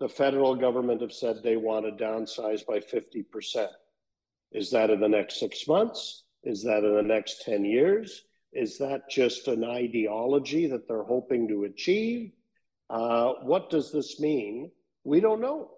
[0.00, 3.68] the federal government have said they want to downsize by 50%.
[4.52, 6.24] Is that in the next six months?
[6.44, 8.22] Is that in the next 10 years?
[8.52, 12.32] Is that just an ideology that they're hoping to achieve?
[12.88, 14.70] Uh, what does this mean?
[15.04, 15.72] We don't know.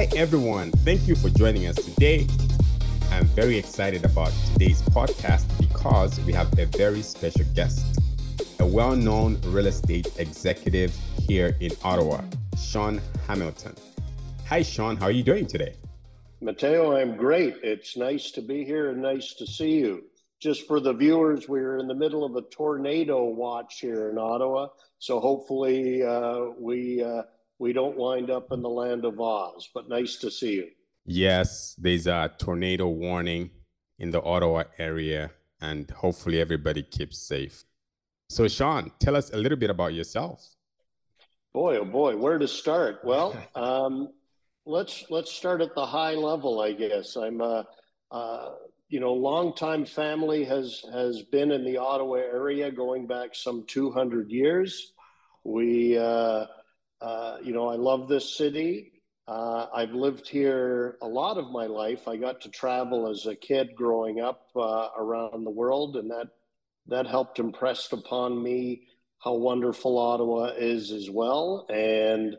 [0.00, 0.70] Hi, everyone.
[0.70, 2.26] Thank you for joining us today.
[3.10, 8.00] I'm very excited about today's podcast because we have a very special guest,
[8.60, 10.96] a well known real estate executive
[11.28, 12.22] here in Ottawa,
[12.58, 13.74] Shawn Hamilton.
[14.48, 14.96] Hi, Shawn.
[14.96, 15.74] How are you doing today?
[16.40, 17.56] Mateo, I'm great.
[17.62, 20.04] It's nice to be here and nice to see you.
[20.40, 24.68] Just for the viewers, we're in the middle of a tornado watch here in Ottawa.
[24.98, 27.04] So hopefully, uh, we.
[27.04, 27.24] Uh,
[27.60, 29.68] we don't wind up in the land of Oz.
[29.72, 30.68] But nice to see you.
[31.04, 33.50] Yes, there's a tornado warning
[33.98, 37.64] in the Ottawa area, and hopefully everybody keeps safe.
[38.28, 40.56] So, Shawn, tell us a little bit about yourself.
[41.52, 43.00] Boy, oh boy, where to start?
[43.04, 44.08] Well, um,
[44.64, 47.16] let's let's start at the high level, I guess.
[47.16, 47.66] I'm a,
[48.10, 48.50] uh,
[48.88, 54.30] you know, longtime family has has been in the Ottawa area going back some 200
[54.30, 54.92] years.
[55.44, 56.46] We uh,
[57.00, 58.92] uh, you know, I love this city.
[59.26, 62.08] Uh, I've lived here a lot of my life.
[62.08, 66.28] I got to travel as a kid growing up uh, around the world, and that
[66.88, 71.66] that helped impress upon me how wonderful Ottawa is as well.
[71.68, 72.36] And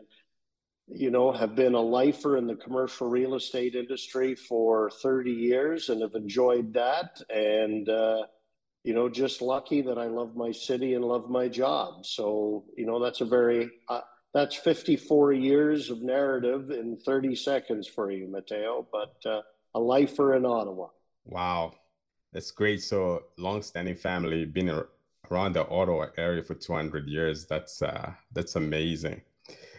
[0.88, 5.88] you know, have been a lifer in the commercial real estate industry for 30 years
[5.88, 7.20] and have enjoyed that.
[7.30, 8.26] And uh,
[8.84, 12.04] you know, just lucky that I love my city and love my job.
[12.04, 14.00] So, you know, that's a very uh,
[14.34, 19.42] that's 54 years of narrative in 30 seconds for you, Mateo, but uh,
[19.74, 20.88] a lifer in Ottawa.
[21.24, 21.74] Wow,
[22.32, 22.82] that's great.
[22.82, 24.82] So, long-standing family, been
[25.30, 27.46] around the Ottawa area for 200 years.
[27.46, 29.22] That's uh, that's amazing.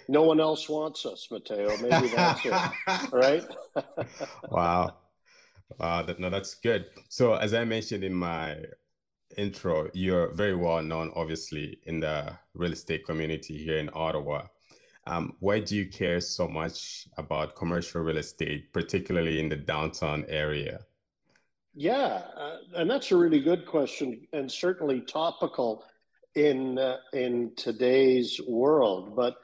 [0.07, 1.69] No one else wants us, Mateo.
[1.77, 2.53] Maybe that's it,
[3.11, 3.43] right?
[4.49, 4.95] wow,
[5.79, 6.01] wow.
[6.03, 6.85] That, no, that's good.
[7.09, 8.57] So, as I mentioned in my
[9.37, 14.43] intro, you're very well known, obviously, in the real estate community here in Ottawa.
[15.05, 20.25] Um, why do you care so much about commercial real estate, particularly in the downtown
[20.29, 20.79] area?
[21.75, 25.83] Yeah, uh, and that's a really good question, and certainly topical
[26.35, 29.15] in uh, in today's world.
[29.15, 29.35] But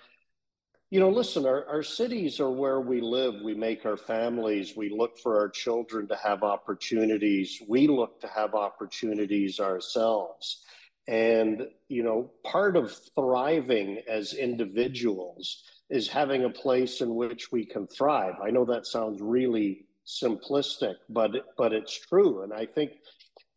[0.91, 3.35] you know, listen, our, our cities are where we live.
[3.43, 4.75] We make our families.
[4.75, 7.61] We look for our children to have opportunities.
[7.67, 10.63] We look to have opportunities ourselves.
[11.09, 17.65] And, you know, part of thriving as individuals is having a place in which we
[17.65, 18.35] can thrive.
[18.45, 22.43] I know that sounds really simplistic, but but it's true.
[22.43, 22.91] And I think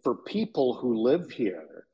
[0.02, 1.86] for people who live here,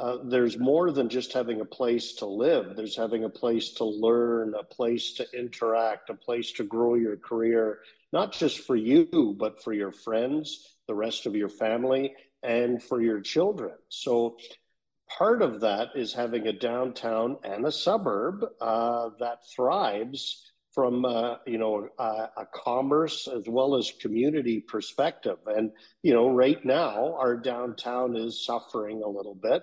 [0.00, 2.74] uh, there's more than just having a place to live.
[2.74, 7.16] There's having a place to learn, a place to interact, a place to grow your
[7.16, 7.78] career,
[8.12, 13.00] not just for you, but for your friends, the rest of your family, and for
[13.00, 13.74] your children.
[13.88, 14.36] So,
[15.08, 21.36] part of that is having a downtown and a suburb uh, that thrives from uh,
[21.46, 25.70] you know a, a, commerce as well as community perspective and
[26.02, 29.62] you know right now our downtown is suffering a little bit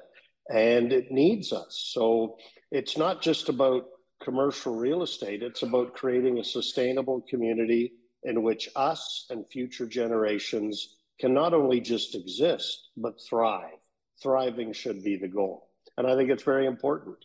[0.50, 1.90] and it needs us.
[1.94, 2.38] So
[2.72, 3.86] it's not just about
[4.22, 7.94] commercial real estate, it's about creating a sustainable community
[8.24, 13.81] in which us and future generations can not only just exist, but thrive.
[14.22, 15.70] Thriving should be the goal.
[15.98, 17.18] And I think it's very important.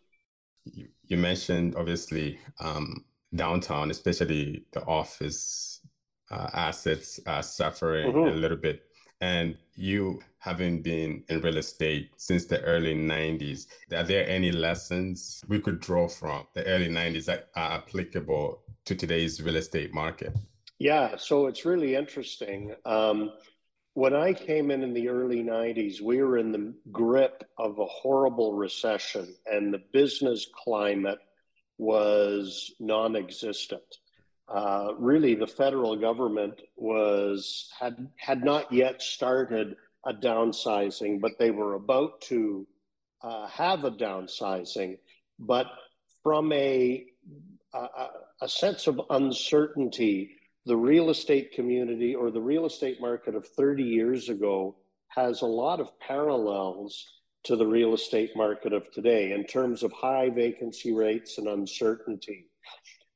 [1.04, 5.80] You mentioned, obviously, um, downtown, especially the office
[6.30, 8.36] uh, assets, uh, suffering mm-hmm.
[8.36, 8.82] a little bit.
[9.20, 15.42] And you having been in real estate since the early 90s, are there any lessons
[15.48, 20.32] we could draw from the early 90s that are applicable to today's real estate market?
[20.78, 22.74] Yeah, so it's really interesting.
[22.84, 23.32] Um,
[23.96, 27.86] when I came in in the early 90s, we were in the grip of a
[27.86, 31.18] horrible recession, and the business climate
[31.78, 33.82] was non existent
[34.48, 39.76] uh, really the federal government was had had not yet started
[40.06, 42.66] a downsizing, but they were about to
[43.22, 44.98] uh, have a downsizing.
[45.38, 45.66] But
[46.22, 47.06] from a,
[47.74, 48.06] a
[48.42, 50.35] a sense of uncertainty,
[50.66, 54.76] the real estate community or the real estate market of 30 years ago
[55.08, 57.06] has a lot of parallels
[57.44, 62.46] to the real estate market of today in terms of high vacancy rates and uncertainty.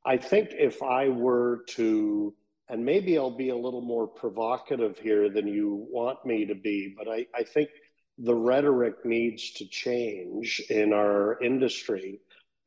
[0.06, 2.32] I think if I were to,
[2.68, 6.94] and maybe I'll be a little more provocative here than you want me to be,
[6.96, 7.70] but I, I think
[8.16, 12.20] the rhetoric needs to change in our industry.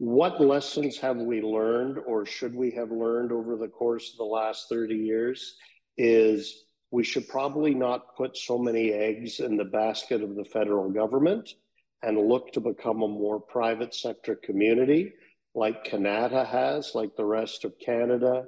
[0.04, 4.26] What lessons have we learned, or should we have learned over the course of the
[4.26, 5.56] last 30 years?
[5.98, 10.90] Is we should probably not put so many eggs in the basket of the federal
[10.90, 11.54] government
[12.02, 15.14] and look to become a more private sector community
[15.56, 18.48] like Canada has, like the rest of Canada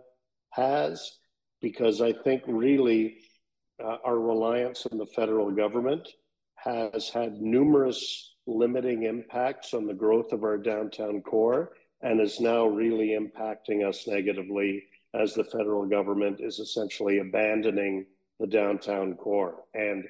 [0.50, 1.10] has,
[1.62, 3.16] because I think really
[3.82, 6.06] uh, our reliance on the federal government
[6.56, 11.72] has had numerous limiting impacts on the growth of our downtown core
[12.02, 14.84] and is now really impacting us negatively
[15.14, 18.06] as the federal government is essentially abandoning
[18.40, 19.64] the downtown core.
[19.74, 20.04] And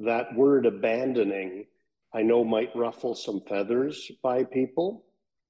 [0.00, 1.66] that word abandoning,
[2.14, 5.04] I know might ruffle some feathers by people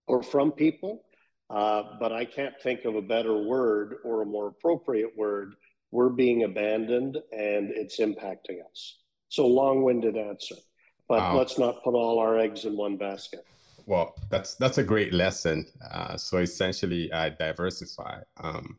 [0.06, 1.04] or from people,
[1.50, 5.54] uh, but I can't think of a better word or a more appropriate word.
[5.90, 8.98] We're being abandoned and it's impacting us.
[9.28, 10.56] So, long winded answer,
[11.08, 11.36] but wow.
[11.38, 13.44] let's not put all our eggs in one basket.
[13.86, 15.66] Well, that's that's a great lesson.
[15.90, 18.78] Uh, so essentially, I diversify, um,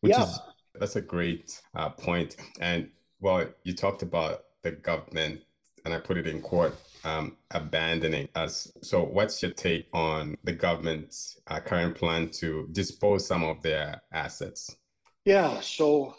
[0.00, 0.22] which yeah.
[0.22, 0.40] is
[0.78, 2.36] that's a great uh, point.
[2.60, 2.88] And
[3.20, 5.40] well, you talked about the government,
[5.84, 8.70] and I put it in court um, abandoning us.
[8.82, 14.02] So, what's your take on the government's uh, current plan to dispose some of their
[14.12, 14.76] assets?
[15.24, 15.60] Yeah.
[15.60, 16.14] So,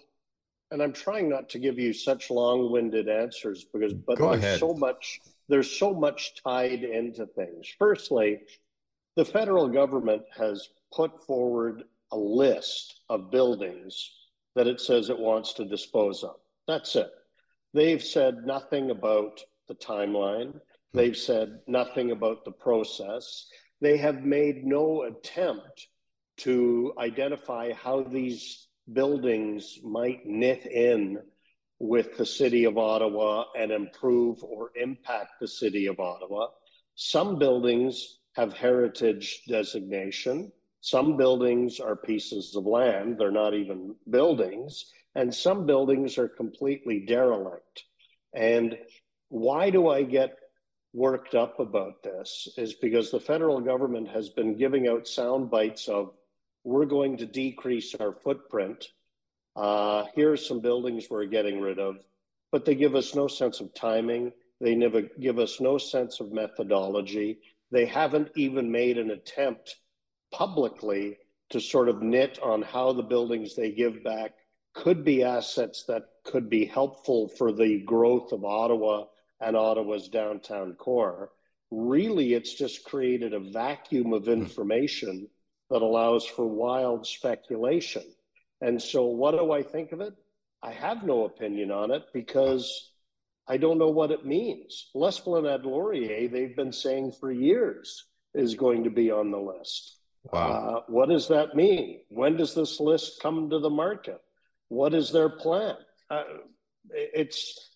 [0.71, 4.59] and I'm trying not to give you such long-winded answers because, but Go there's ahead.
[4.59, 5.21] so much.
[5.47, 7.67] There's so much tied into things.
[7.77, 8.41] Firstly,
[9.15, 14.11] the federal government has put forward a list of buildings
[14.55, 16.35] that it says it wants to dispose of.
[16.67, 17.11] That's it.
[17.73, 20.53] They've said nothing about the timeline.
[20.53, 20.59] Hmm.
[20.97, 23.47] They've said nothing about the process.
[23.81, 25.87] They have made no attempt
[26.37, 31.19] to identify how these buildings might knit in
[31.87, 36.47] with the city of Ottawa and improve or impact the city of Ottawa.
[36.95, 40.51] Some buildings have heritage designation.
[40.81, 47.05] Some buildings are pieces of land, they're not even buildings, and some buildings are completely
[47.07, 47.85] derelict.
[48.33, 48.77] And
[49.29, 50.37] why do I get
[50.93, 52.47] worked up about this?
[52.57, 56.13] Is because the federal government has been giving out sound bites of
[56.63, 58.87] we're going to decrease our footprint.
[59.55, 61.97] Uh, here are some buildings we're getting rid of,
[62.51, 64.31] but they give us no sense of timing.
[64.59, 67.39] They never give us no sense of methodology.
[67.71, 69.75] They haven't even made an attempt
[70.31, 71.17] publicly
[71.49, 74.33] to sort of knit on how the buildings they give back
[74.73, 79.05] could be assets that could be helpful for the growth of Ottawa
[79.39, 81.31] and Ottawa's downtown core.
[81.71, 85.27] Really, it's just created a vacuum of information
[85.69, 88.03] that allows for wild speculation.
[88.61, 90.13] And so, what do I think of it?
[90.63, 92.91] I have no opinion on it because
[93.47, 94.89] I don't know what it means.
[94.93, 99.97] Les L'Esplanade Laurier, they've been saying for years, is going to be on the list.
[100.31, 100.39] Wow.
[100.39, 101.99] Uh, what does that mean?
[102.09, 104.21] When does this list come to the market?
[104.69, 105.75] What is their plan?
[106.09, 106.23] Uh,
[106.89, 107.69] it's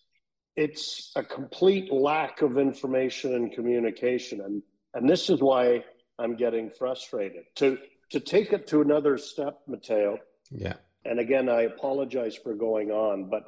[0.56, 4.62] it's a complete lack of information and communication, and
[4.94, 5.84] and this is why
[6.18, 7.44] I'm getting frustrated.
[7.56, 7.78] To
[8.10, 10.18] to take it to another step, Matteo.
[10.50, 10.74] Yeah.
[11.04, 13.44] And again, I apologize for going on, but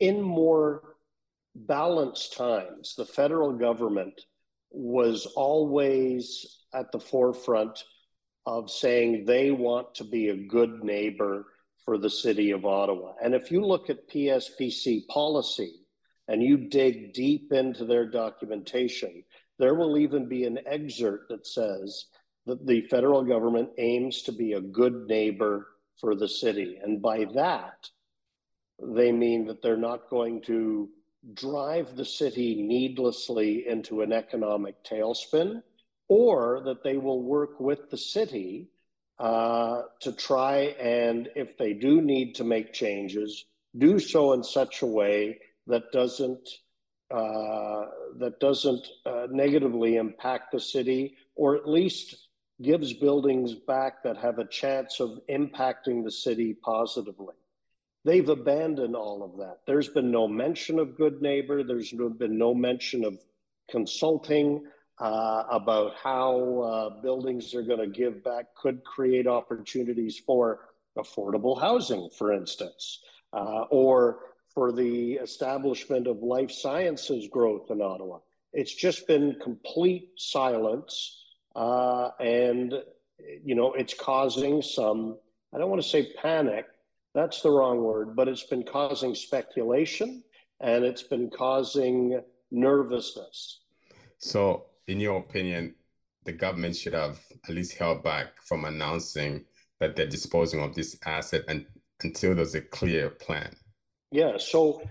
[0.00, 0.94] in more
[1.54, 4.20] balanced times, the federal government
[4.70, 7.84] was always at the forefront
[8.46, 11.46] of saying they want to be a good neighbor
[11.84, 13.12] for the city of Ottawa.
[13.22, 15.72] And if you look at PSPC policy
[16.28, 19.22] and you dig deep into their documentation,
[19.58, 22.06] there will even be an excerpt that says
[22.46, 25.68] that the federal government aims to be a good neighbor
[26.00, 26.78] for the city.
[26.82, 27.88] And by that,
[28.82, 30.88] they mean that they're not going to
[31.32, 35.62] drive the city needlessly into an economic tailspin
[36.08, 38.68] or that they will work with the city
[39.18, 43.46] uh, to try and, if they do need to make changes,
[43.78, 46.48] do so in such a way that doesn't
[47.10, 47.84] uh,
[48.18, 52.23] that doesn't uh, negatively impact the city, or at least
[52.62, 57.34] gives buildings back that have a chance of impacting the city positively.
[58.04, 59.60] They've abandoned all of that.
[59.66, 61.62] There's been no mention of good neighbor.
[61.62, 63.18] There's been no mention of
[63.70, 64.64] consulting
[64.98, 71.60] uh, about how uh, buildings are going to give back could create opportunities for affordable
[71.60, 73.00] housing, for instance,
[73.32, 74.20] uh, or
[74.54, 78.18] for the establishment of life sciences growth in Ottawa.
[78.52, 81.23] It's just been complete silence,
[81.54, 82.74] uh, and
[83.44, 85.16] you know it's causing some
[85.54, 86.66] I don't want to say panic,
[87.14, 90.24] that's the wrong word, but it's been causing speculation
[90.60, 92.20] and it's been causing
[92.50, 93.60] nervousness.
[94.18, 95.76] So, in your opinion,
[96.24, 99.44] the government should have at least held back from announcing
[99.78, 101.66] that they're disposing of this asset and,
[102.02, 103.54] until there's a clear plan.
[104.10, 104.38] Yeah.
[104.38, 104.82] So,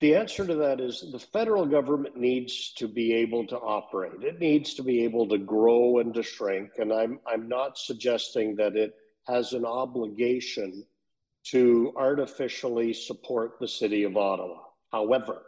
[0.00, 4.22] the answer to that is the federal government needs to be able to operate.
[4.22, 6.72] It needs to be able to grow and to shrink.
[6.78, 8.94] And I'm I'm not suggesting that it
[9.26, 10.84] has an obligation
[11.44, 14.60] to artificially support the city of Ottawa.
[14.92, 15.42] However,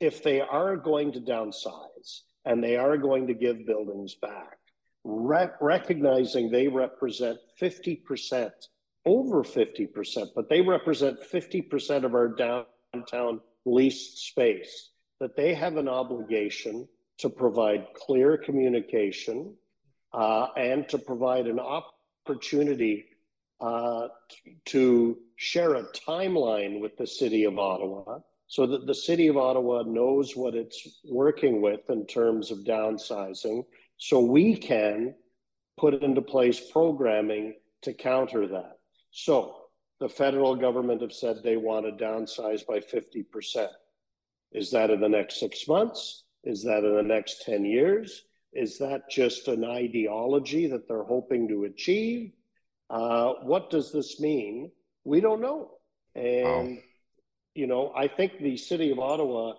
[0.00, 4.58] if they are going to downsize and they are going to give buildings back,
[5.04, 8.50] rec- recognizing they represent 50%,
[9.04, 15.88] over 50%, but they represent 50% of our downtown leased space, that they have an
[15.88, 19.54] obligation to provide clear communication
[20.12, 23.06] uh, and to provide an opportunity
[23.60, 24.08] uh,
[24.66, 29.82] to share a timeline with the city of Ottawa so that the city of Ottawa
[29.82, 33.64] knows what it's working with in terms of downsizing
[33.96, 35.14] so we can
[35.76, 38.78] put into place programming to counter that.
[39.10, 39.65] So
[39.98, 43.68] the federal government have said they want to downsize by 50%.
[44.52, 46.24] Is that in the next six months?
[46.44, 48.24] Is that in the next 10 years?
[48.52, 52.32] Is that just an ideology that they're hoping to achieve?
[52.88, 54.70] Uh, what does this mean?
[55.04, 55.72] We don't know.
[56.14, 56.78] And,
[57.54, 59.54] you know, I think the city of Ottawa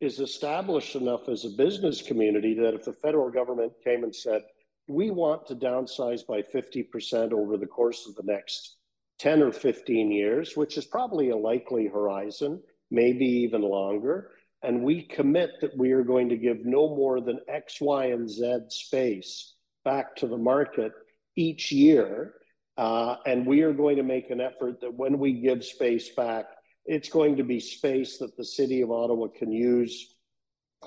[0.00, 4.42] is established enough as a business community that if the federal government came and said,
[4.88, 8.76] we want to downsize by 50% over the course of the next
[9.20, 12.60] 10 or 15 years, which is probably a likely horizon,
[12.90, 14.30] maybe even longer.
[14.62, 18.28] And we commit that we are going to give no more than X, Y, and
[18.28, 20.92] Z space back to the market
[21.36, 22.34] each year.
[22.78, 26.46] Uh, and we are going to make an effort that when we give space back,
[26.86, 30.14] it's going to be space that the city of Ottawa can use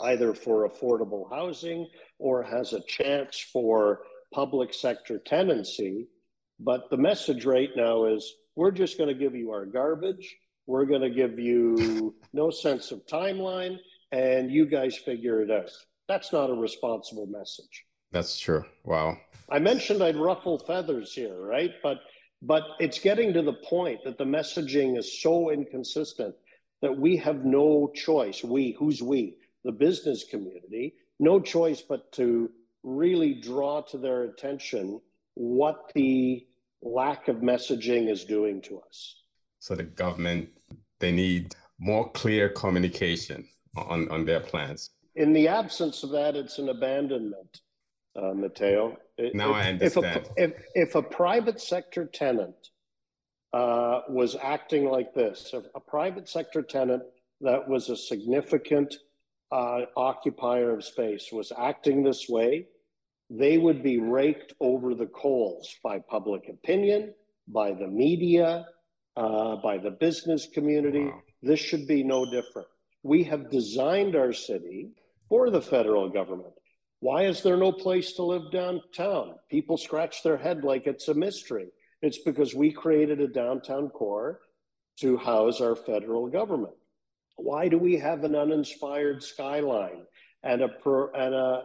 [0.04, 1.88] either for affordable housing
[2.18, 4.02] or has a chance for
[4.34, 6.08] public sector tenancy.
[6.64, 10.36] But the message right now is we're just going to give you our garbage.
[10.66, 13.78] We're going to give you no sense of timeline,
[14.12, 15.70] and you guys figure it out.
[16.08, 17.86] That's not a responsible message.
[18.12, 18.64] That's true.
[18.86, 19.18] Wow.
[19.50, 21.72] I mentioned I'd ruffle feathers here, right?
[21.82, 22.00] But
[22.42, 26.36] but it's getting to the point that the messaging is so inconsistent
[26.82, 28.44] that we have no choice.
[28.44, 29.38] We, who's we?
[29.64, 32.52] The business community, no choice but to
[32.84, 35.00] really draw to their attention
[35.36, 36.46] what the
[36.84, 39.24] lack of messaging is doing to us.
[39.60, 40.50] So the government,
[41.00, 44.92] they need more clear communication on, on their plans.
[45.16, 47.62] In the absence of that, it's an abandonment,
[48.16, 48.98] uh, Matteo.
[49.34, 50.30] Now if, I understand.
[50.38, 52.56] If a, if, if a private sector tenant
[53.54, 57.04] uh, was acting like this, a private sector tenant
[57.42, 58.96] that was a significant
[59.52, 62.66] uh, occupier of space was acting this way,
[63.36, 67.16] they would be raked over the coals by public opinion,
[67.48, 68.68] by the media,
[69.18, 71.06] uh, by the business community.
[71.06, 71.22] Wow.
[71.42, 72.68] This should be no different.
[73.02, 74.92] We have designed our city
[75.30, 76.54] for the federal government.
[77.00, 79.34] Why is there no place to live downtown?
[79.50, 81.70] People scratch their head like it's a mystery.
[82.04, 84.42] It's because we created a downtown core
[85.00, 86.76] to house our federal government.
[87.36, 90.06] Why do we have an uninspired skyline
[90.44, 91.64] and a, per, and a,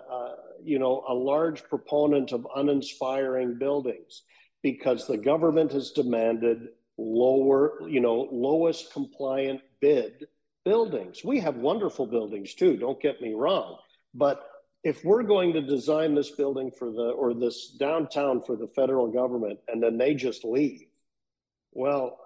[0.62, 4.22] you know, a large proponent of uninspiring buildings
[4.62, 10.26] because the government has demanded lower, you know, lowest compliant bid
[10.64, 11.24] buildings.
[11.24, 13.78] We have wonderful buildings too, don't get me wrong.
[14.14, 14.44] But
[14.84, 19.08] if we're going to design this building for the, or this downtown for the federal
[19.08, 20.86] government, and then they just leave,
[21.72, 22.18] well,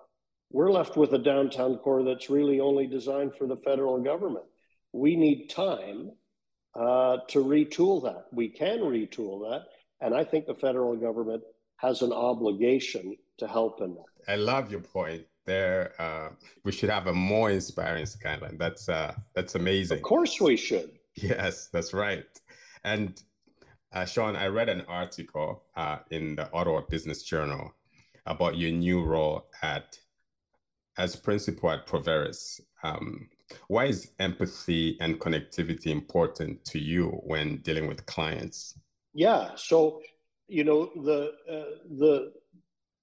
[0.50, 4.44] we're left with a downtown core that's really only designed for the federal government.
[4.92, 6.12] We need time
[6.74, 8.26] uh, to retool that.
[8.32, 9.66] We can retool that.
[10.00, 11.42] And I think the federal government
[11.76, 14.32] has an obligation to help in that.
[14.32, 15.92] I love your point there.
[15.98, 16.30] Uh,
[16.64, 18.56] we should have a more inspiring skyline.
[18.58, 19.98] That's uh, that's amazing.
[19.98, 20.90] Of course, we should.
[21.14, 22.24] Yes, that's right.
[22.84, 23.20] And
[23.92, 27.74] uh, Shawn, I read an article uh, in the Ottawa Business Journal
[28.26, 29.98] about your new role at
[30.98, 32.60] as principal at Proveris.
[32.82, 33.28] Um,
[33.68, 38.78] why is empathy and connectivity important to you when dealing with clients?
[39.14, 40.00] Yeah, so
[40.48, 42.32] you know the uh, the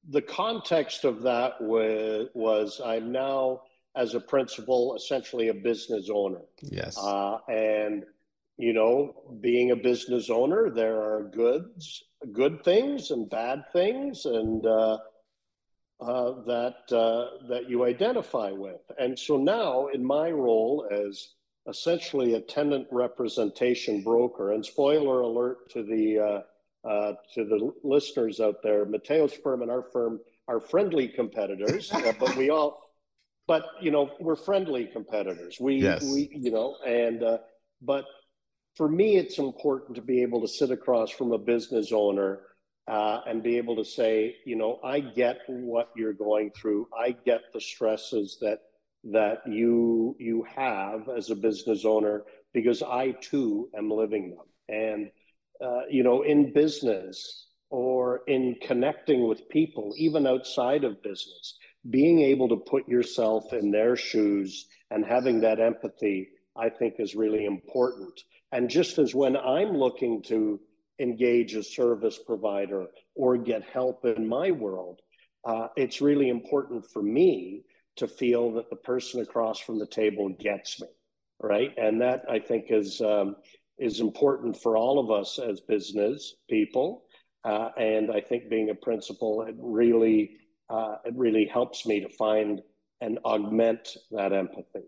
[0.10, 3.62] the context of that was, was I'm now
[3.96, 6.41] as a principal essentially a business owner.
[6.62, 8.06] Yes, uh, and
[8.60, 12.03] you know, being a business owner, there are goods,
[12.34, 14.98] good things and bad things, and uh,
[16.01, 18.82] uh, that uh, that you identify with.
[18.98, 21.34] And so now, in my role as
[21.68, 28.39] essentially a tenant representation broker, and spoiler alert to the uh, uh to the listeners
[28.39, 32.91] out there, Mateo's firm and our firm are friendly competitors, uh, but we all,
[33.46, 35.58] but you know, we're friendly competitors.
[35.60, 36.03] We yes.
[36.03, 37.38] we you know, and uh,
[37.82, 38.06] but
[38.75, 42.39] for me, it's important to be able to sit across from a business owner
[42.89, 46.88] uh, and be able to say, you know, I get what you're going through.
[46.98, 48.60] I get the stresses that
[49.05, 54.46] that you you have as a business owner because I too am living them.
[54.67, 55.12] And
[55.63, 61.58] uh, you know, in business or in connecting with people, even outside of business,
[61.89, 67.13] being able to put yourself in their shoes and having that empathy, I think, is
[67.15, 68.19] really important.
[68.51, 70.60] And just as when I'm looking to
[71.00, 75.00] engage a service provider or get help in my world,
[75.46, 77.63] uh, it's really important for me
[77.96, 80.88] to feel that the person across from the table gets me,
[81.41, 81.74] right?
[81.77, 83.36] And that I think is um,
[83.77, 87.03] is important for all of us as business people.
[87.46, 90.32] Uh, and I think being a principal, it really
[90.70, 92.62] uh, it really helps me to find
[93.01, 94.84] and augment that empathy.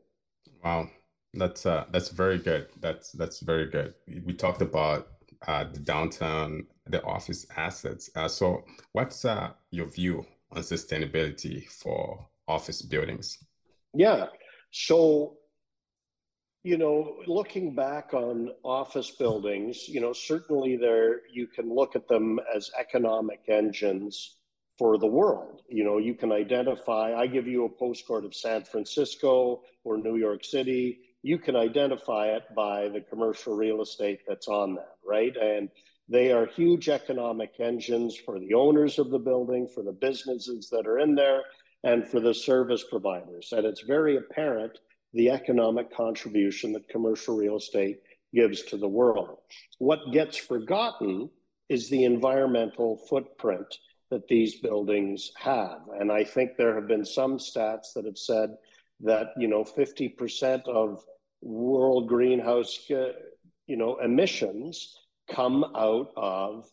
[0.63, 0.89] Wow,
[1.33, 2.67] that's uh, that's very good.
[2.79, 3.93] That's that's very good.
[4.25, 5.07] We talked about
[5.45, 8.09] the downtown, the office assets.
[8.15, 13.37] Uh, so, what's uh, your view on sustainability for office buildings?
[13.93, 14.27] Yeah.
[14.71, 15.37] So,
[16.63, 22.07] you know, looking back on office buildings, you know, certainly there you can look at
[22.07, 24.37] them as economic engines
[24.77, 25.61] for the world.
[25.67, 30.17] You know, you can identify, I give you a postcard of San Francisco or New
[30.17, 35.35] York City you can identify it by the commercial real estate that's on that, right?
[35.35, 35.69] And
[36.09, 40.87] they are huge economic engines for the owners of the building, for the businesses that
[40.87, 41.43] are in there,
[41.83, 43.53] and for the service providers.
[43.55, 44.77] And it's very apparent
[45.13, 47.99] the economic contribution that commercial real estate
[48.33, 49.37] gives to the world.
[49.79, 51.29] What gets forgotten
[51.69, 53.77] is the environmental footprint
[54.09, 55.79] that these buildings have.
[55.99, 58.51] And I think there have been some stats that have said
[59.01, 61.03] that, you know, 50% of
[61.41, 63.13] world greenhouse uh,
[63.67, 64.97] you know emissions
[65.29, 66.69] come out of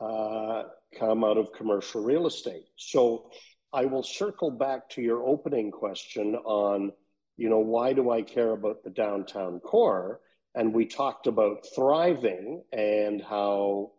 [0.00, 0.64] uh,
[0.98, 2.66] come out of commercial real estate.
[2.76, 3.30] So
[3.72, 6.92] I will circle back to your opening question on
[7.36, 10.20] you know why do I care about the downtown core?
[10.54, 13.92] And we talked about thriving and how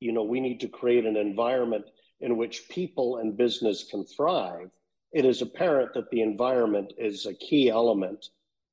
[0.00, 1.84] you know we need to create an environment
[2.20, 4.70] in which people and business can thrive.
[5.12, 8.26] It is apparent that the environment is a key element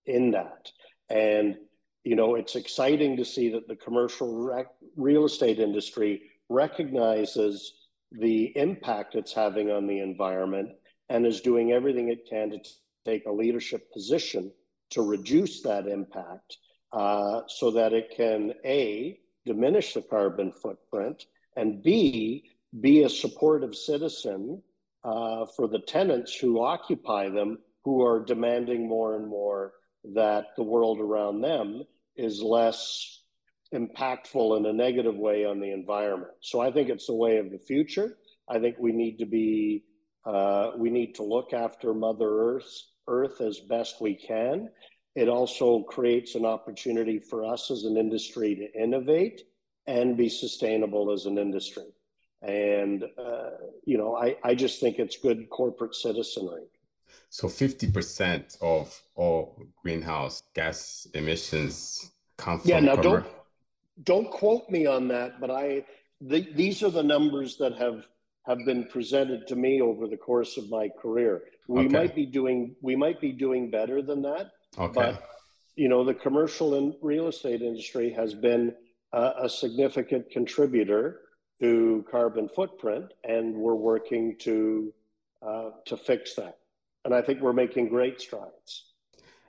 [0.05, 0.71] in that.
[1.09, 1.57] And,
[2.03, 7.73] you know, it's exciting to see that the commercial rec- real estate industry recognizes
[8.11, 10.69] the impact it's having on the environment
[11.09, 12.69] and is doing everything it can to t-
[13.05, 14.51] take a leadership position
[14.89, 16.57] to reduce that impact
[16.91, 22.49] uh, so that it can A, diminish the carbon footprint, and B,
[22.81, 24.61] be a supportive citizen
[25.03, 29.73] uh, for the tenants who occupy them who are demanding more and more
[30.13, 31.83] that the world around them
[32.15, 33.21] is less
[33.73, 36.31] impactful in a negative way on the environment.
[36.41, 38.17] So I think it's the way of the future.
[38.47, 39.85] I think we need to be
[40.25, 44.69] uh, we need to look after Mother Earth Earth as best we can.
[45.15, 49.41] It also creates an opportunity for us as an industry to innovate
[49.85, 51.91] and be sustainable as an industry.
[52.41, 53.49] And uh,
[53.85, 56.63] you know, I, I just think it's good corporate citizenry.
[57.33, 63.25] So 50% of all greenhouse gas emissions come from Yeah, now don't
[64.03, 65.83] don't quote me on that, but I
[66.21, 68.05] the, these are the numbers that have
[68.45, 71.41] have been presented to me over the course of my career.
[71.67, 71.97] We okay.
[71.97, 74.51] might be doing we might be doing better than that.
[74.77, 74.93] Okay.
[74.93, 75.23] But
[75.75, 78.75] you know, the commercial and real estate industry has been
[79.11, 81.21] a significant contributor
[81.61, 84.93] to carbon footprint, and we're working to
[85.41, 86.59] uh, to fix that
[87.05, 88.93] and I think we're making great strides.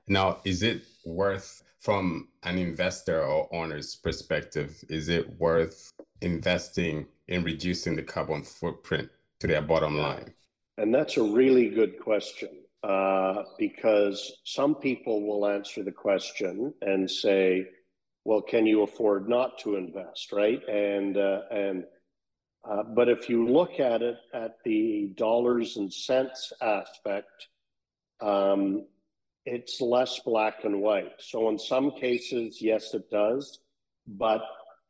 [0.06, 5.90] Now, is it worth, from an investor or owner's perspective, is it worth
[6.20, 9.08] investing in reducing the carbon footprint
[9.40, 10.34] to their bottom line?
[10.76, 12.50] And that's a really good question
[12.82, 17.68] uh, because some people will answer the question and say,
[18.24, 20.66] well, can you afford not to invest, right?
[20.68, 21.84] And uh, and
[22.68, 27.48] uh, but if you look at it at the dollars and cents aspect,
[28.20, 28.86] um,
[29.44, 31.12] it's less black and white.
[31.18, 33.58] So in some cases, yes, it does.
[34.06, 34.42] But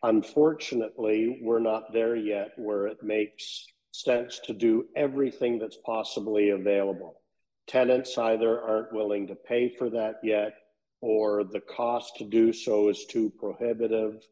[0.03, 7.21] unfortunately, we're not there yet where it makes sense to do everything that's possibly available.
[7.67, 10.55] Tenants either aren't willing to pay for that yet,
[11.01, 14.27] or the cost to do so is too prohibitive.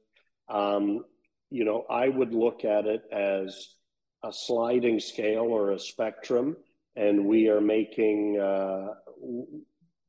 [0.48, 1.04] Um,
[1.52, 3.74] you know, I would look at it as
[4.24, 6.56] a sliding scale or a spectrum,
[6.96, 8.94] and we are making uh,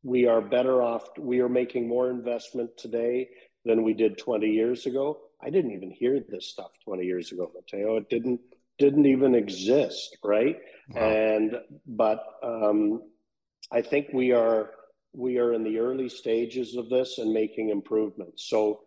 [0.03, 1.10] we are better off.
[1.17, 3.29] We are making more investment today
[3.65, 5.19] than we did 20 years ago.
[5.41, 7.97] I didn't even hear this stuff 20 years ago, Mateo.
[7.97, 8.39] It didn't
[8.79, 10.58] didn't even exist, right?
[10.89, 11.01] Wow.
[11.01, 13.01] And but um,
[13.71, 14.71] I think we are
[15.13, 18.49] we are in the early stages of this and making improvements.
[18.49, 18.82] So,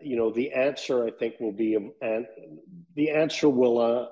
[0.00, 2.26] you know, the answer I think will be, and
[2.94, 4.06] the answer will uh,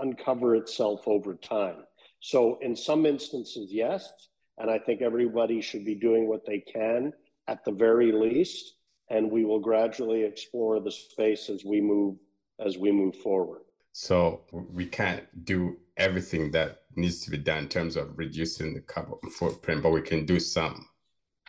[0.00, 1.84] uncover itself over time.
[2.20, 4.10] So, in some instances, yes,
[4.58, 7.12] and I think everybody should be doing what they can
[7.48, 8.76] at the very least,
[9.10, 12.16] and we will gradually explore the space as we move
[12.64, 13.62] as we move forward.
[13.92, 18.80] So we can't do everything that needs to be done in terms of reducing the
[18.80, 20.88] carbon footprint, but we can do some.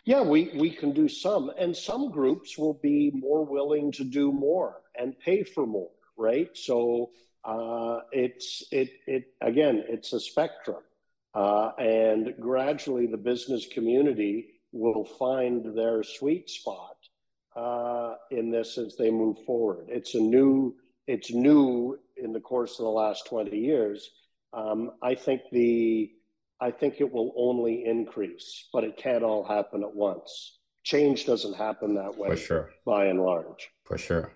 [0.06, 1.50] Yeah, we, we can do some.
[1.58, 6.48] And some groups will be more willing to do more and pay for more, right?
[6.56, 7.10] So
[7.44, 10.82] uh, it's it it again, it's a spectrum.
[11.34, 16.96] Uh, and gradually the business community will find their sweet spot
[17.56, 19.86] uh, in this as they move forward.
[19.88, 20.76] It's a new,
[21.08, 24.10] it's new in the course of the last 20 years,
[24.52, 26.10] um, I think the
[26.60, 30.58] I think it will only increase, but it can't all happen at once.
[30.84, 33.68] Change doesn't happen that way, for sure, by and large.
[33.84, 34.32] For sure.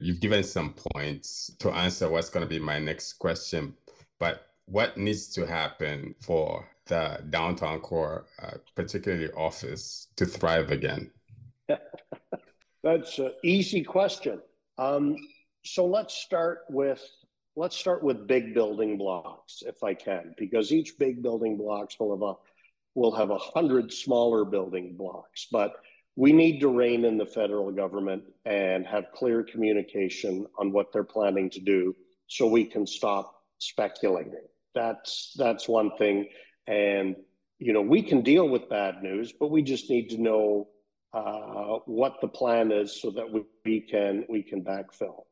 [0.00, 3.74] You've given some points to answer what's going to be my next question,
[4.18, 11.10] but what needs to happen for the downtown core, uh, particularly office, to thrive again?
[12.82, 14.40] That's an easy question.
[14.78, 15.16] Um,
[15.64, 17.06] so let's start with
[17.56, 22.12] let's start with big building blocks if I can, because each big building blocks will
[22.16, 22.34] have a
[22.94, 25.46] will have a hundred smaller building blocks.
[25.50, 25.72] But
[26.14, 31.04] we need to rein in the federal government and have clear communication on what they're
[31.04, 34.46] planning to do so we can stop speculating.
[34.74, 36.28] That's that's one thing.
[36.66, 37.16] And
[37.58, 40.68] you know, we can deal with bad news, but we just need to know
[41.14, 45.24] uh, what the plan is so that we, we can we can backfill.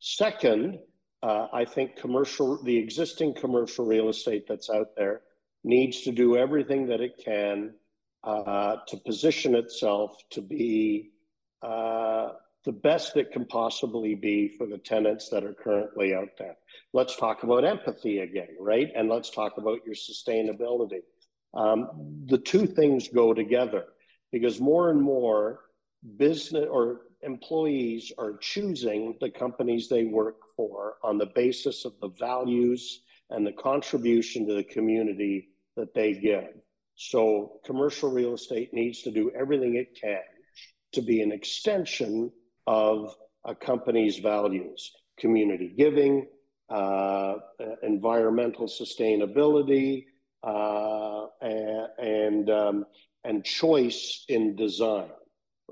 [0.00, 0.78] Second,
[1.22, 5.22] uh, I think commercial the existing commercial real estate that's out there
[5.64, 7.74] needs to do everything that it can
[8.24, 11.10] uh, to position itself to be
[11.62, 12.30] uh,
[12.64, 16.56] the best it can possibly be for the tenants that are currently out there.
[16.92, 18.88] Let's talk about empathy again, right?
[18.94, 21.00] And let's talk about your sustainability.
[21.54, 23.86] Um, the two things go together
[24.30, 25.60] because more and more
[26.16, 32.08] business or employees are choosing the companies they work for on the basis of the
[32.08, 36.54] values and the contribution to the community that they give.
[36.94, 40.20] So, commercial real estate needs to do everything it can
[40.92, 42.30] to be an extension
[42.66, 46.26] of a company's values community giving,
[46.68, 47.34] uh,
[47.82, 50.04] environmental sustainability,
[50.42, 52.84] uh, and, um,
[53.24, 55.10] and choice in design,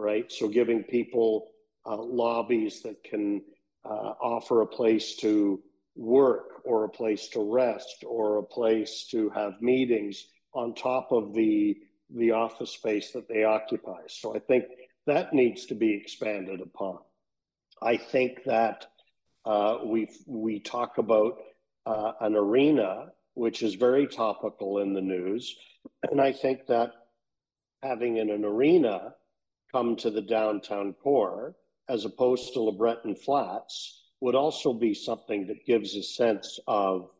[0.00, 0.30] right?
[0.32, 1.50] So giving people
[1.86, 3.42] uh, lobbies that can
[3.84, 5.60] uh, offer a place to
[5.96, 11.34] work or a place to rest or a place to have meetings on top of
[11.34, 11.76] the
[12.16, 14.00] the office space that they occupy.
[14.08, 14.64] So I think
[15.06, 16.98] that needs to be expanded upon.
[17.80, 18.86] I think that
[19.44, 21.38] uh, we we talk about
[21.86, 25.56] uh, an arena which is very topical in the news,
[26.10, 26.92] and I think that
[27.82, 29.14] having in an arena
[29.72, 31.54] come to the downtown core
[31.88, 37.11] as opposed to LeBreton Flats would also be something that gives a sense of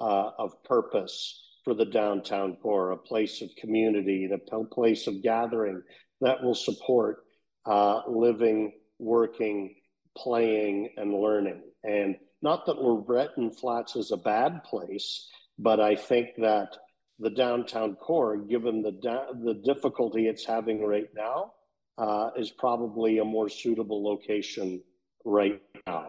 [0.00, 5.80] uh, of purpose for the downtown core, a place of community, a place of gathering
[6.20, 7.24] that will support
[7.66, 9.74] uh, living, working,
[10.16, 11.62] playing, and learning.
[11.84, 16.76] And not that LeBreton Flats is a bad place, but I think that
[17.18, 21.52] the downtown core, given the da- the difficulty it's having right now,
[21.98, 24.82] uh, is probably a more suitable location
[25.24, 26.08] right now.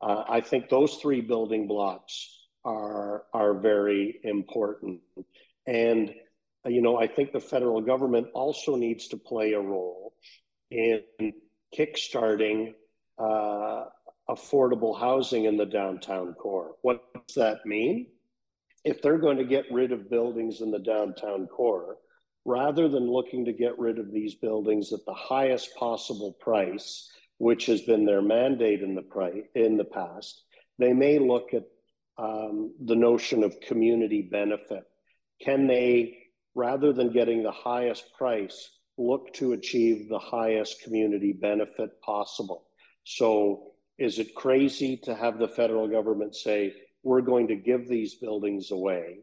[0.00, 5.00] Uh, I think those three building blocks are are very important,
[5.66, 6.14] and
[6.66, 10.14] you know I think the federal government also needs to play a role
[10.70, 11.02] in
[11.76, 12.74] kickstarting
[13.18, 13.84] uh,
[14.28, 16.76] affordable housing in the downtown core.
[16.82, 18.06] What does that mean?
[18.84, 21.96] if they're going to get rid of buildings in the downtown core,
[22.44, 27.66] rather than looking to get rid of these buildings at the highest possible price, which
[27.66, 30.44] has been their mandate in the price in the past,
[30.78, 31.64] they may look at
[32.18, 34.84] um, the notion of community benefit?
[35.42, 36.18] Can they,
[36.54, 42.66] rather than getting the highest price, look to achieve the highest community benefit possible?
[43.04, 48.14] So, is it crazy to have the federal government say, we're going to give these
[48.14, 49.20] buildings away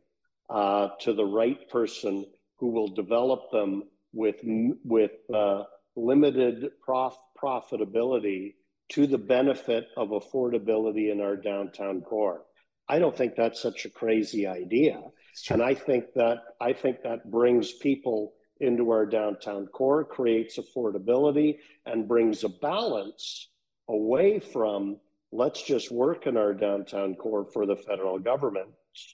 [0.49, 2.25] uh, to the right person
[2.57, 4.37] who will develop them with,
[4.83, 5.63] with uh,
[5.95, 8.55] limited prof- profitability
[8.89, 12.43] to the benefit of affordability in our downtown core.
[12.89, 15.01] I don't think that's such a crazy idea.
[15.49, 21.57] And I think that I think that brings people into our downtown core, creates affordability,
[21.85, 23.49] and brings a balance
[23.87, 24.97] away from
[25.31, 28.69] let's just work in our downtown core for the federal government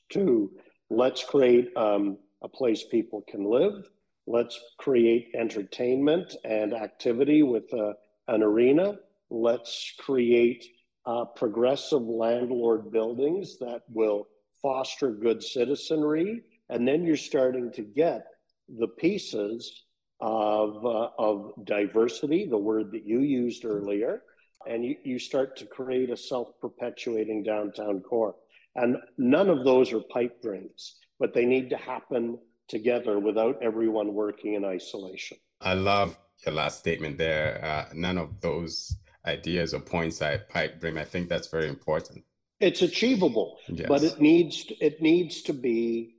[0.09, 0.51] to
[0.89, 3.89] let's create um, a place people can live.
[4.27, 7.93] Let's create entertainment and activity with uh,
[8.27, 8.95] an arena.
[9.29, 10.63] Let's create
[11.05, 14.27] uh, progressive landlord buildings that will
[14.61, 16.41] foster good citizenry.
[16.69, 18.25] And then you're starting to get
[18.69, 19.83] the pieces
[20.21, 24.23] of, uh, of diversity, the word that you used earlier,
[24.65, 28.35] and you, you start to create a self-perpetuating downtown core.
[28.75, 34.13] And none of those are pipe dreams, but they need to happen together without everyone
[34.13, 35.37] working in isolation.
[35.61, 37.63] I love your last statement there.
[37.63, 38.93] Uh, none of those
[39.25, 40.97] ideas or points I pipe dream.
[40.97, 42.25] I think that's very important.
[42.59, 43.87] It's achievable, yes.
[43.87, 46.17] but it needs it needs to be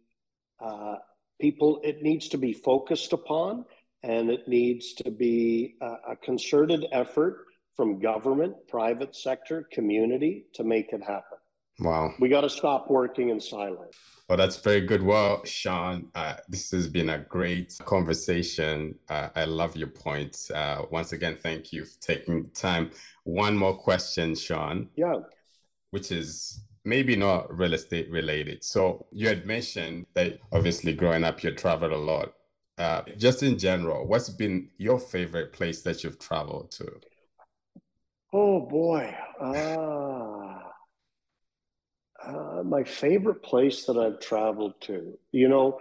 [0.59, 0.97] uh,
[1.39, 1.83] people.
[1.85, 3.67] It needs to be focused upon,
[4.03, 7.45] and it needs to be a, a concerted effort
[7.77, 11.39] from government, private sector, community to make it happen.
[11.81, 12.15] Wow.
[12.21, 13.97] We got to stop working in silence.
[14.29, 15.03] Well, that's very good.
[15.03, 18.95] Well, Shawn, uh, this has been a great conversation.
[19.09, 20.51] Uh, I love your points.
[20.51, 22.91] Uh, once again, thank you for taking time.
[23.25, 24.89] One more question, Shawn.
[24.97, 25.17] Yeah.
[25.91, 28.65] Which is maybe not real estate related.
[28.65, 32.35] So you had mentioned that obviously growing up, you traveled a lot.
[32.79, 36.91] Uh, just in general, what's been your favorite place that you've traveled to?
[38.33, 39.15] Oh boy.
[39.41, 40.64] Uh,
[42.27, 45.79] uh, my favorite place that I've traveled to, you know,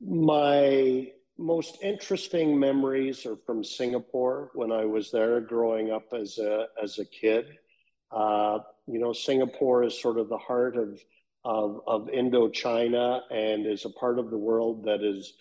[0.00, 6.66] my most interesting memories are from Singapore when I was there growing up as a
[6.82, 7.46] as a kid.
[8.10, 11.00] Uh, you know, Singapore is sort of the heart of
[11.44, 15.34] of, of Indochina and is a part of the world that is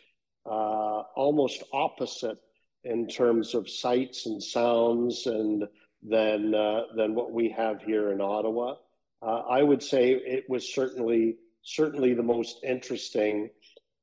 [0.45, 2.37] uh, almost opposite
[2.83, 5.63] in terms of sights and sounds and
[6.01, 8.75] than uh, than what we have here in Ottawa.
[9.23, 13.49] Uh, I would say it was certainly certainly the most interesting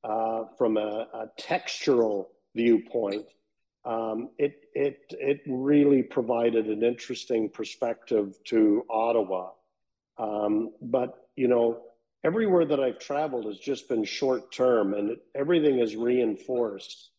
[0.03, 3.27] uh, from a, a, textural viewpoint.
[3.85, 9.51] Um, it it it really provided an interesting perspective to Ottawa.
[10.17, 11.83] Um, but you know,
[12.25, 17.11] everywhere that I've traveled has just been short term, and it, everything has reinforced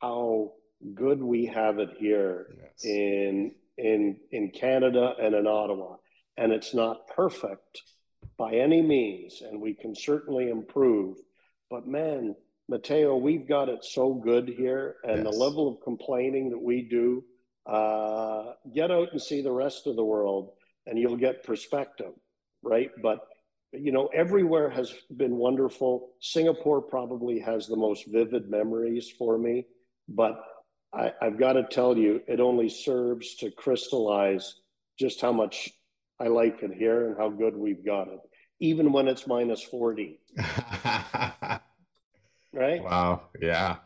[0.00, 0.52] how
[0.94, 2.84] good we have it here yes.
[2.84, 5.96] in in in Canada and in Ottawa.
[6.36, 7.82] And it's not perfect
[8.38, 11.18] by any means, and we can certainly improve.
[11.68, 12.34] But man,
[12.68, 15.24] Mateo, we've got it so good here, and yes.
[15.24, 17.24] the level of complaining that we do.
[17.66, 20.52] Uh, get out and see the rest of the world,
[20.86, 22.12] and you'll get perspective,
[22.62, 22.90] right?
[23.02, 23.20] But
[23.72, 26.10] you know, everywhere has been wonderful.
[26.20, 29.66] Singapore probably has the most vivid memories for me,
[30.08, 30.42] but
[30.92, 34.56] I, I've got to tell you, it only serves to crystallize
[34.98, 35.70] just how much
[36.20, 38.20] I like it here and how good we've got it,
[38.60, 40.20] even when it's minus 40.
[42.52, 42.82] right?
[42.82, 43.22] Wow.
[43.40, 43.76] Yeah.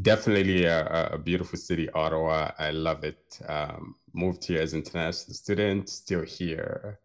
[0.00, 2.52] Definitely a, a, beautiful city, Ottawa.
[2.58, 3.38] I love it.
[3.46, 7.00] Um, moved here as international student, still here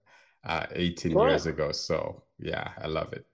[0.46, 1.72] uh, 18 years ago.
[1.74, 3.26] So, yeah, I love it.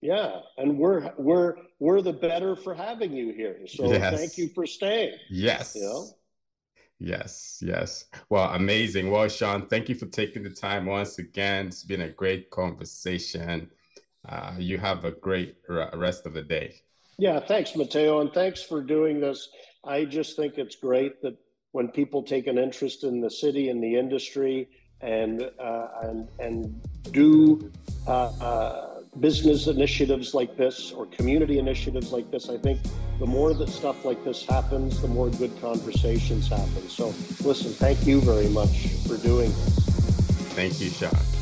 [0.00, 3.60] Yeah, and we're we're we're the better for having you here.
[3.66, 4.14] So yes.
[4.14, 5.16] thank you for staying.
[5.30, 5.74] Yes.
[5.74, 6.08] You know?
[6.98, 8.06] Yes, yes.
[8.30, 9.10] Well, amazing.
[9.10, 11.66] Well, Shawn, thank you for taking the time once again.
[11.66, 13.70] It's been a great conversation.
[14.28, 16.74] Uh, you have a great rest of the day.
[17.18, 19.48] Yeah, thanks, Mateo, and thanks for doing this.
[19.84, 21.36] I just think it's great that
[21.72, 24.68] when people take an interest in the city and the industry
[25.00, 26.80] and uh, and and
[27.10, 27.70] do
[28.06, 32.80] uh, uh business initiatives like this or community initiatives like this, I think
[33.18, 36.88] the more that stuff like this happens, the more good conversations happen.
[36.88, 37.06] So,
[37.46, 39.78] listen, thank you very much for doing this.
[40.54, 41.33] Thank you, Shawn.